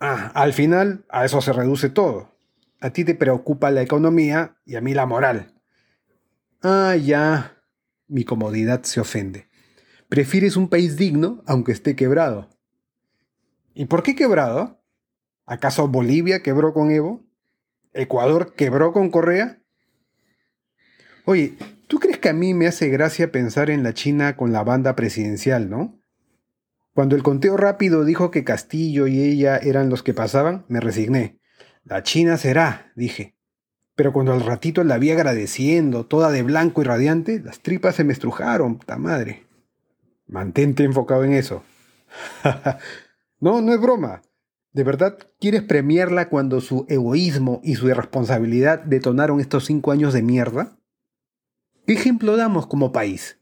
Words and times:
Ah, 0.00 0.32
al 0.34 0.52
final 0.52 1.04
a 1.08 1.24
eso 1.24 1.40
se 1.40 1.52
reduce 1.52 1.88
todo. 1.88 2.34
A 2.80 2.90
ti 2.90 3.04
te 3.04 3.14
preocupa 3.14 3.70
la 3.70 3.80
economía 3.80 4.56
y 4.64 4.74
a 4.74 4.80
mí 4.80 4.92
la 4.92 5.06
moral. 5.06 5.54
Ah, 6.64 6.96
ya. 6.96 7.62
Mi 8.08 8.24
comodidad 8.24 8.82
se 8.82 8.98
ofende. 8.98 9.46
Prefieres 10.08 10.56
un 10.56 10.68
país 10.68 10.96
digno 10.96 11.44
aunque 11.46 11.70
esté 11.70 11.94
quebrado. 11.94 12.50
¿Y 13.72 13.84
por 13.84 14.02
qué 14.02 14.16
quebrado? 14.16 14.82
¿Acaso 15.46 15.86
Bolivia 15.86 16.42
quebró 16.42 16.74
con 16.74 16.90
Evo? 16.90 17.24
¿Ecuador 17.92 18.54
quebró 18.56 18.92
con 18.92 19.12
Correa? 19.12 19.61
Oye, 21.24 21.54
¿tú 21.86 22.00
crees 22.00 22.18
que 22.18 22.28
a 22.28 22.32
mí 22.32 22.52
me 22.52 22.66
hace 22.66 22.88
gracia 22.88 23.30
pensar 23.30 23.70
en 23.70 23.82
la 23.82 23.94
China 23.94 24.36
con 24.36 24.52
la 24.52 24.64
banda 24.64 24.96
presidencial, 24.96 25.70
no? 25.70 26.00
Cuando 26.94 27.16
el 27.16 27.22
conteo 27.22 27.56
rápido 27.56 28.04
dijo 28.04 28.30
que 28.30 28.44
Castillo 28.44 29.06
y 29.06 29.22
ella 29.22 29.56
eran 29.56 29.88
los 29.88 30.02
que 30.02 30.14
pasaban, 30.14 30.64
me 30.68 30.80
resigné. 30.80 31.38
La 31.84 32.02
China 32.02 32.36
será, 32.36 32.92
dije. 32.96 33.36
Pero 33.94 34.12
cuando 34.12 34.32
al 34.32 34.42
ratito 34.42 34.84
la 34.84 34.98
vi 34.98 35.10
agradeciendo, 35.10 36.06
toda 36.06 36.30
de 36.30 36.42
blanco 36.42 36.82
y 36.82 36.84
radiante, 36.84 37.40
las 37.40 37.60
tripas 37.60 37.94
se 37.94 38.04
me 38.04 38.12
estrujaron, 38.12 38.78
puta 38.78 38.98
madre. 38.98 39.46
Mantente 40.26 40.82
enfocado 40.82 41.24
en 41.24 41.32
eso. 41.32 41.62
no, 43.40 43.60
no 43.60 43.72
es 43.72 43.80
broma. 43.80 44.22
¿De 44.72 44.84
verdad 44.84 45.18
quieres 45.38 45.62
premiarla 45.62 46.28
cuando 46.28 46.60
su 46.60 46.86
egoísmo 46.88 47.60
y 47.62 47.74
su 47.74 47.88
irresponsabilidad 47.88 48.80
detonaron 48.80 49.40
estos 49.40 49.66
cinco 49.66 49.92
años 49.92 50.14
de 50.14 50.22
mierda? 50.22 50.78
¿Qué 51.86 51.94
ejemplo 51.94 52.36
damos 52.36 52.66
como 52.68 52.92
país? 52.92 53.38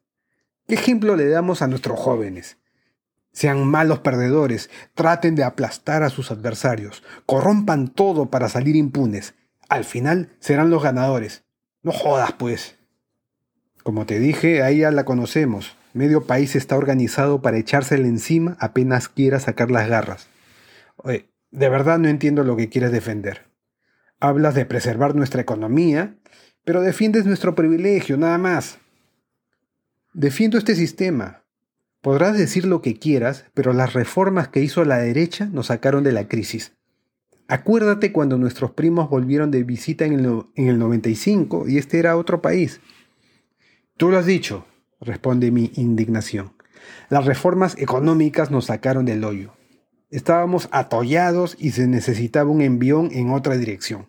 ¿Qué 0.66 0.74
ejemplo 0.74 1.14
le 1.14 1.28
damos 1.28 1.60
a 1.60 1.66
nuestros 1.66 2.00
jóvenes? 2.00 2.56
Sean 3.32 3.66
malos 3.66 3.98
perdedores, 3.98 4.70
traten 4.94 5.34
de 5.34 5.44
aplastar 5.44 6.02
a 6.02 6.10
sus 6.10 6.30
adversarios, 6.30 7.02
corrompan 7.26 7.88
todo 7.88 8.30
para 8.30 8.48
salir 8.48 8.76
impunes. 8.76 9.34
Al 9.68 9.84
final 9.84 10.30
serán 10.40 10.70
los 10.70 10.82
ganadores. 10.82 11.44
No 11.82 11.92
jodas, 11.92 12.32
pues. 12.32 12.76
Como 13.82 14.06
te 14.06 14.18
dije, 14.18 14.62
ahí 14.62 14.78
ya 14.78 14.90
la 14.90 15.04
conocemos. 15.04 15.76
Medio 15.92 16.26
país 16.26 16.56
está 16.56 16.76
organizado 16.76 17.42
para 17.42 17.58
echársela 17.58 18.06
encima 18.06 18.56
apenas 18.58 19.08
quiera 19.08 19.38
sacar 19.38 19.70
las 19.70 19.88
garras. 19.88 20.28
De 21.04 21.68
verdad 21.68 21.98
no 21.98 22.08
entiendo 22.08 22.42
lo 22.42 22.56
que 22.56 22.68
quieres 22.68 22.90
defender. 22.90 23.50
Hablas 24.18 24.54
de 24.54 24.66
preservar 24.66 25.14
nuestra 25.14 25.40
economía 25.40 26.16
pero 26.64 26.80
defiendes 26.80 27.26
nuestro 27.26 27.54
privilegio, 27.54 28.16
nada 28.16 28.38
más. 28.38 28.78
Defiendo 30.12 30.58
este 30.58 30.74
sistema. 30.74 31.44
Podrás 32.00 32.36
decir 32.36 32.64
lo 32.64 32.80
que 32.80 32.98
quieras, 32.98 33.44
pero 33.54 33.72
las 33.72 33.92
reformas 33.92 34.48
que 34.48 34.62
hizo 34.62 34.84
la 34.84 34.98
derecha 34.98 35.46
nos 35.46 35.66
sacaron 35.66 36.02
de 36.02 36.12
la 36.12 36.28
crisis. 36.28 36.72
Acuérdate 37.46 38.12
cuando 38.12 38.38
nuestros 38.38 38.70
primos 38.70 39.10
volvieron 39.10 39.50
de 39.50 39.64
visita 39.64 40.04
en 40.04 40.20
el, 40.20 40.44
en 40.54 40.68
el 40.68 40.78
95 40.78 41.68
y 41.68 41.78
este 41.78 41.98
era 41.98 42.16
otro 42.16 42.40
país. 42.40 42.80
Tú 43.96 44.10
lo 44.10 44.18
has 44.18 44.26
dicho, 44.26 44.66
responde 45.00 45.50
mi 45.50 45.72
indignación. 45.74 46.52
Las 47.08 47.26
reformas 47.26 47.76
económicas 47.76 48.50
nos 48.50 48.66
sacaron 48.66 49.04
del 49.04 49.24
hoyo. 49.24 49.52
Estábamos 50.10 50.68
atollados 50.72 51.56
y 51.58 51.72
se 51.72 51.86
necesitaba 51.86 52.50
un 52.50 52.62
envión 52.62 53.10
en 53.12 53.30
otra 53.30 53.56
dirección. 53.56 54.08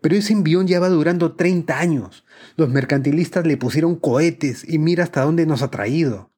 Pero 0.00 0.16
ese 0.16 0.32
envión 0.32 0.66
ya 0.66 0.80
va 0.80 0.88
durando 0.88 1.34
30 1.34 1.78
años. 1.78 2.24
Los 2.56 2.68
mercantilistas 2.68 3.46
le 3.46 3.56
pusieron 3.56 3.96
cohetes 3.96 4.68
y 4.68 4.78
mira 4.78 5.04
hasta 5.04 5.22
dónde 5.22 5.46
nos 5.46 5.62
ha 5.62 5.70
traído. 5.70 6.30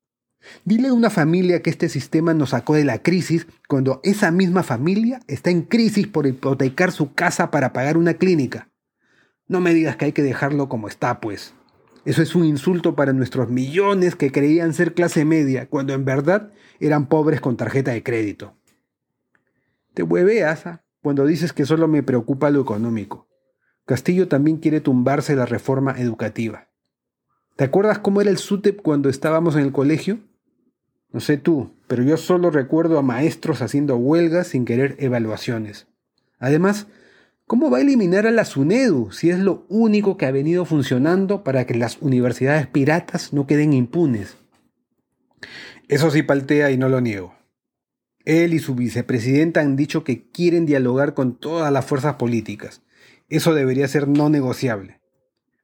Dile 0.64 0.88
a 0.88 0.92
una 0.92 1.10
familia 1.10 1.62
que 1.62 1.70
este 1.70 1.88
sistema 1.88 2.34
nos 2.34 2.50
sacó 2.50 2.74
de 2.74 2.84
la 2.84 3.02
crisis 3.02 3.46
cuando 3.68 4.00
esa 4.04 4.30
misma 4.30 4.62
familia 4.62 5.20
está 5.26 5.50
en 5.50 5.62
crisis 5.62 6.06
por 6.06 6.26
hipotecar 6.26 6.92
su 6.92 7.12
casa 7.12 7.50
para 7.50 7.72
pagar 7.72 7.96
una 7.96 8.14
clínica. 8.14 8.70
No 9.46 9.60
me 9.60 9.74
digas 9.74 9.96
que 9.96 10.06
hay 10.06 10.12
que 10.12 10.22
dejarlo 10.22 10.68
como 10.68 10.88
está, 10.88 11.20
pues. 11.20 11.54
Eso 12.04 12.22
es 12.22 12.34
un 12.34 12.44
insulto 12.44 12.94
para 12.94 13.12
nuestros 13.12 13.50
millones 13.50 14.16
que 14.16 14.32
creían 14.32 14.72
ser 14.72 14.94
clase 14.94 15.24
media 15.24 15.68
cuando 15.68 15.92
en 15.92 16.04
verdad 16.04 16.52
eran 16.80 17.08
pobres 17.08 17.40
con 17.40 17.56
tarjeta 17.56 17.90
de 17.90 18.02
crédito. 18.02 18.54
Te 19.94 20.02
hueveas 20.02 20.66
¿ah? 20.66 20.84
cuando 21.02 21.26
dices 21.26 21.52
que 21.52 21.66
solo 21.66 21.88
me 21.88 22.02
preocupa 22.02 22.50
lo 22.50 22.60
económico. 22.60 23.27
Castillo 23.88 24.28
también 24.28 24.58
quiere 24.58 24.82
tumbarse 24.82 25.34
la 25.34 25.46
reforma 25.46 25.92
educativa. 25.98 26.68
¿Te 27.56 27.64
acuerdas 27.64 28.00
cómo 28.00 28.20
era 28.20 28.28
el 28.28 28.36
SUTEP 28.36 28.82
cuando 28.82 29.08
estábamos 29.08 29.56
en 29.56 29.62
el 29.62 29.72
colegio? 29.72 30.18
No 31.10 31.20
sé 31.20 31.38
tú, 31.38 31.72
pero 31.86 32.02
yo 32.02 32.18
solo 32.18 32.50
recuerdo 32.50 32.98
a 32.98 33.02
maestros 33.02 33.62
haciendo 33.62 33.96
huelgas 33.96 34.48
sin 34.48 34.66
querer 34.66 34.96
evaluaciones. 34.98 35.86
Además, 36.38 36.86
¿cómo 37.46 37.70
va 37.70 37.78
a 37.78 37.80
eliminar 37.80 38.26
a 38.26 38.30
la 38.30 38.44
SUNEDU 38.44 39.10
si 39.10 39.30
es 39.30 39.38
lo 39.38 39.64
único 39.70 40.18
que 40.18 40.26
ha 40.26 40.32
venido 40.32 40.66
funcionando 40.66 41.42
para 41.42 41.64
que 41.64 41.74
las 41.74 41.96
universidades 42.02 42.66
piratas 42.66 43.32
no 43.32 43.46
queden 43.46 43.72
impunes? 43.72 44.36
Eso 45.88 46.10
sí 46.10 46.22
paltea 46.22 46.70
y 46.70 46.76
no 46.76 46.90
lo 46.90 47.00
niego. 47.00 47.36
Él 48.26 48.52
y 48.52 48.58
su 48.58 48.74
vicepresidenta 48.74 49.62
han 49.62 49.76
dicho 49.76 50.04
que 50.04 50.28
quieren 50.30 50.66
dialogar 50.66 51.14
con 51.14 51.38
todas 51.38 51.72
las 51.72 51.86
fuerzas 51.86 52.16
políticas 52.16 52.82
eso 53.28 53.54
debería 53.54 53.86
ser 53.88 54.08
no 54.08 54.30
negociable. 54.30 55.00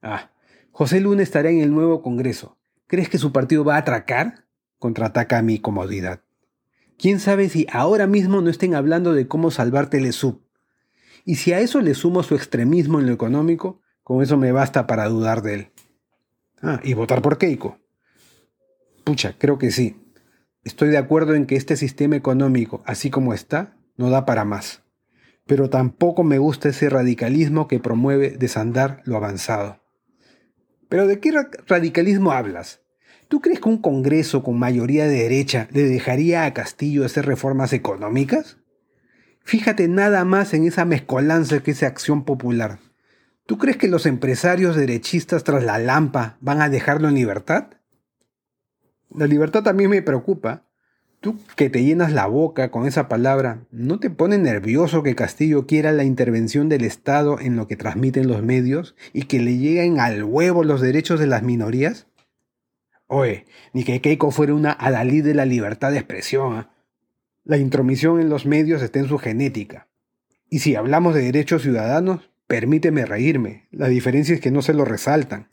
Ah, 0.02 0.30
José 0.70 1.00
Luna 1.00 1.22
estará 1.22 1.50
en 1.50 1.60
el 1.60 1.72
nuevo 1.72 2.02
Congreso. 2.02 2.58
¿Crees 2.86 3.08
que 3.08 3.18
su 3.18 3.32
partido 3.32 3.64
va 3.64 3.76
a 3.76 3.78
atracar? 3.78 4.44
Contraataca 4.78 5.38
a 5.38 5.42
mi 5.42 5.58
comodidad. 5.58 6.20
¿Quién 6.98 7.20
sabe 7.20 7.48
si 7.48 7.66
ahora 7.72 8.06
mismo 8.06 8.40
no 8.40 8.50
estén 8.50 8.74
hablando 8.74 9.14
de 9.14 9.26
cómo 9.26 9.50
salvar 9.50 9.88
Telesub? 9.88 10.42
Y 11.24 11.36
si 11.36 11.52
a 11.52 11.60
eso 11.60 11.80
le 11.80 11.94
sumo 11.94 12.22
su 12.22 12.34
extremismo 12.34 13.00
en 13.00 13.06
lo 13.06 13.12
económico, 13.12 13.80
con 14.02 14.22
eso 14.22 14.36
me 14.36 14.52
basta 14.52 14.86
para 14.86 15.08
dudar 15.08 15.40
de 15.42 15.54
él. 15.54 15.68
Ah, 16.60 16.80
y 16.84 16.92
votar 16.92 17.22
por 17.22 17.38
Keiko. 17.38 17.78
Pucha, 19.04 19.36
creo 19.38 19.58
que 19.58 19.70
sí. 19.70 19.96
Estoy 20.64 20.88
de 20.90 20.98
acuerdo 20.98 21.34
en 21.34 21.46
que 21.46 21.56
este 21.56 21.76
sistema 21.76 22.16
económico, 22.16 22.82
así 22.86 23.10
como 23.10 23.32
está, 23.32 23.76
no 23.96 24.10
da 24.10 24.26
para 24.26 24.44
más 24.44 24.83
pero 25.46 25.68
tampoco 25.70 26.24
me 26.24 26.38
gusta 26.38 26.70
ese 26.70 26.88
radicalismo 26.88 27.68
que 27.68 27.80
promueve 27.80 28.30
desandar 28.30 29.02
lo 29.04 29.16
avanzado. 29.16 29.80
¿Pero 30.88 31.06
de 31.06 31.20
qué 31.20 31.32
radicalismo 31.66 32.32
hablas? 32.32 32.80
¿Tú 33.28 33.40
crees 33.40 33.60
que 33.60 33.68
un 33.68 33.78
Congreso 33.78 34.42
con 34.42 34.58
mayoría 34.58 35.06
de 35.06 35.22
derecha 35.22 35.68
le 35.72 35.82
dejaría 35.82 36.44
a 36.44 36.54
Castillo 36.54 37.04
hacer 37.04 37.26
reformas 37.26 37.72
económicas? 37.72 38.58
Fíjate 39.44 39.88
nada 39.88 40.24
más 40.24 40.54
en 40.54 40.66
esa 40.66 40.84
mezcolanza 40.84 41.62
que 41.62 41.72
es 41.72 41.82
acción 41.82 42.24
popular. 42.24 42.78
¿Tú 43.46 43.58
crees 43.58 43.76
que 43.76 43.88
los 43.88 44.06
empresarios 44.06 44.76
derechistas 44.76 45.44
tras 45.44 45.64
la 45.64 45.78
lampa 45.78 46.38
van 46.40 46.62
a 46.62 46.70
dejarlo 46.70 47.08
en 47.08 47.14
libertad? 47.14 47.68
La 49.10 49.26
libertad 49.26 49.62
también 49.62 49.90
me 49.90 50.00
preocupa, 50.00 50.64
Tú 51.24 51.38
que 51.56 51.70
te 51.70 51.82
llenas 51.82 52.12
la 52.12 52.26
boca 52.26 52.70
con 52.70 52.86
esa 52.86 53.08
palabra, 53.08 53.64
¿no 53.70 53.98
te 53.98 54.10
pone 54.10 54.36
nervioso 54.36 55.02
que 55.02 55.14
Castillo 55.14 55.66
quiera 55.66 55.90
la 55.90 56.04
intervención 56.04 56.68
del 56.68 56.84
Estado 56.84 57.40
en 57.40 57.56
lo 57.56 57.66
que 57.66 57.78
transmiten 57.78 58.28
los 58.28 58.42
medios 58.42 58.94
y 59.14 59.22
que 59.22 59.40
le 59.40 59.56
lleguen 59.56 60.00
al 60.00 60.22
huevo 60.22 60.64
los 60.64 60.82
derechos 60.82 61.18
de 61.18 61.26
las 61.26 61.42
minorías? 61.42 62.08
Oye, 63.06 63.46
ni 63.72 63.84
que 63.84 64.02
Keiko 64.02 64.32
fuera 64.32 64.52
una 64.52 64.72
adalí 64.72 65.22
de 65.22 65.32
la 65.32 65.46
libertad 65.46 65.92
de 65.92 65.96
expresión. 65.96 66.56
¿ah? 66.56 66.74
La 67.42 67.56
intromisión 67.56 68.20
en 68.20 68.28
los 68.28 68.44
medios 68.44 68.82
está 68.82 68.98
en 68.98 69.08
su 69.08 69.16
genética. 69.16 69.88
Y 70.50 70.58
si 70.58 70.74
hablamos 70.74 71.14
de 71.14 71.22
derechos 71.22 71.62
ciudadanos, 71.62 72.28
permíteme 72.46 73.06
reírme. 73.06 73.66
La 73.70 73.88
diferencia 73.88 74.34
es 74.34 74.42
que 74.42 74.50
no 74.50 74.60
se 74.60 74.74
lo 74.74 74.84
resaltan. 74.84 75.48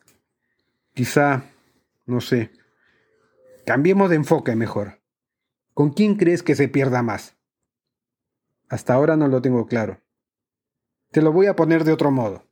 Quizá, 0.93 1.45
no 2.05 2.19
sé. 2.19 2.51
Cambiemos 3.65 4.09
de 4.09 4.17
enfoque 4.17 4.53
mejor. 4.57 5.00
¿Con 5.81 5.89
quién 5.89 6.13
crees 6.13 6.43
que 6.43 6.53
se 6.53 6.67
pierda 6.67 7.01
más? 7.01 7.35
Hasta 8.69 8.93
ahora 8.93 9.17
no 9.17 9.27
lo 9.27 9.41
tengo 9.41 9.65
claro. 9.65 9.99
Te 11.09 11.23
lo 11.23 11.31
voy 11.31 11.47
a 11.47 11.55
poner 11.55 11.85
de 11.85 11.91
otro 11.91 12.11
modo. 12.11 12.45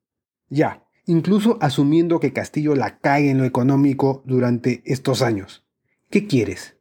Ya, 0.48 0.84
incluso 1.06 1.60
asumiendo 1.62 2.20
que 2.20 2.34
Castillo 2.34 2.74
la 2.74 2.98
cae 2.98 3.30
en 3.30 3.38
lo 3.38 3.44
económico 3.44 4.24
durante 4.26 4.81
estos 4.84 5.22
años. 5.22 5.64
¿Qué 6.10 6.26
quieres? 6.26 6.78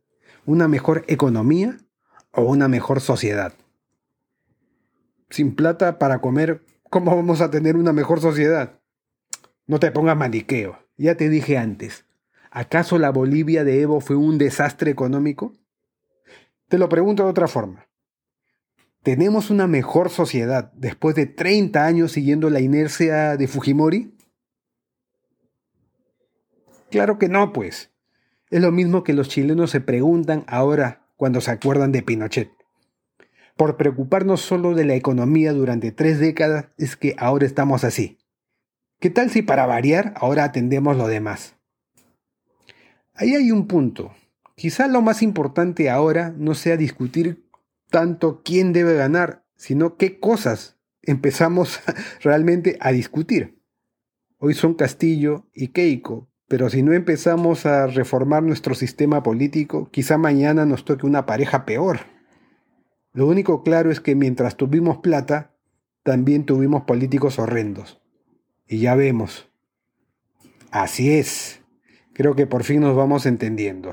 ¿Una 0.47 0.69
mejor 0.69 1.05
economía 1.09 1.77
o 2.33 2.45
una 2.45 2.67
mejor 2.67 3.03
sociedad. 3.03 3.53
Sin 5.29 5.55
plata 5.55 5.99
para 5.99 6.23
comer, 6.23 6.65
¿cómo 6.89 7.15
vamos 7.15 7.43
a 7.43 7.51
tener 7.51 7.77
una 7.77 7.93
mejor 7.93 8.23
sociedad? 8.23 8.81
No 9.67 9.79
te 9.81 9.93
pongas 9.93 10.17
maniqueo. 10.17 10.79
Ya 10.97 11.15
te 11.15 11.29
dije 11.29 11.59
antes. 11.59 12.07
¿Acaso 12.51 12.97
la 12.97 13.11
Bolivia 13.11 13.65
de 13.65 13.83
Evo 13.83 14.01
fue 14.01 14.17
un 14.17 14.39
desastre 14.39 14.91
económico? 14.91 15.53
Te 16.69 16.79
lo 16.79 16.89
pregunto 16.89 17.25
de 17.25 17.31
otra 17.31 17.49
forma. 17.49 17.89
¿Tenemos 19.03 19.49
una 19.51 19.67
mejor 19.67 20.11
sociedad 20.11 20.71
después 20.75 21.15
de 21.15 21.27
30 21.27 21.85
años 21.85 22.13
siguiendo 22.13 22.51
la 22.51 22.61
inercia 22.61 23.37
de 23.37 23.49
Fujimori? 23.49 24.15
Claro 26.91 27.19
que 27.19 27.29
no, 27.29 27.53
pues. 27.53 27.91
Es 28.51 28.61
lo 28.61 28.73
mismo 28.73 29.05
que 29.05 29.15
los 29.15 29.29
chilenos 29.29 29.71
se 29.71 29.81
preguntan 29.81 30.45
ahora 30.47 31.07
cuando 31.17 31.41
se 31.41 31.51
acuerdan 31.51 31.93
de 31.93 32.03
Pinochet. 32.03 32.51
Por 33.57 33.77
preocuparnos 33.77 34.41
solo 34.41 34.75
de 34.75 34.85
la 34.85 34.95
economía 34.95 35.53
durante 35.53 35.91
tres 35.91 36.19
décadas 36.19 36.67
es 36.77 36.97
que 36.97 37.15
ahora 37.19 37.47
estamos 37.47 37.85
así. 37.85 38.19
¿Qué 39.01 39.11
tal 39.11 39.31
si 39.31 39.43
para 39.43 39.67
variar 39.67 40.13
ahora 40.17 40.45
atendemos 40.45 40.97
lo 40.97 41.09
demás? 41.09 41.57
Ahí 43.15 43.35
hay 43.35 43.53
un 43.53 43.67
punto. 43.67 44.13
Quizá 44.59 44.89
lo 44.89 45.03
más 45.03 45.23
importante 45.23 45.89
ahora 45.89 46.35
no 46.37 46.57
sea 46.57 46.77
discutir 46.77 47.49
tanto 47.91 48.43
quién 48.45 48.73
debe 48.73 48.95
ganar, 48.95 49.45
sino 49.55 49.97
qué 49.97 50.19
cosas 50.19 50.77
empezamos 51.01 51.79
realmente 52.23 52.77
a 52.81 52.91
discutir. 52.91 53.63
Hoy 54.39 54.55
son 54.55 54.75
Castillo 54.75 55.47
y 55.55 55.69
Keiko, 55.69 56.29
pero 56.49 56.71
si 56.71 56.83
no 56.83 56.93
empezamos 56.93 57.67
a 57.67 57.87
reformar 57.87 58.43
nuestro 58.43 58.75
sistema 58.75 59.23
político, 59.23 59.91
quizá 59.93 60.19
mañana 60.19 60.67
nos 60.67 60.85
toque 60.85 61.07
una 61.07 61.25
pareja 61.25 61.65
peor. 61.65 62.01
Lo 63.13 63.29
único 63.29 63.63
claro 63.63 63.93
es 63.93 64.01
que 64.01 64.17
mientras 64.17 64.57
tuvimos 64.57 64.99
plata, 64.99 65.55
también 66.03 66.47
tuvimos 66.47 66.83
políticos 66.83 67.39
horrendos. 67.39 68.01
Y 68.67 68.81
ya 68.81 68.97
vemos. 68.97 69.49
Así 70.73 71.13
es. 71.13 71.61
Creo 72.13 72.35
que 72.35 72.49
por 72.49 72.65
fin 72.65 72.81
nos 72.81 72.97
vamos 72.97 73.25
entendiendo. 73.25 73.93